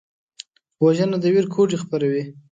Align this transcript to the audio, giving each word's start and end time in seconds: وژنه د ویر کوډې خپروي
وژنه 0.83 1.17
د 1.23 1.25
ویر 1.33 1.45
کوډې 1.53 1.77
خپروي 1.83 2.23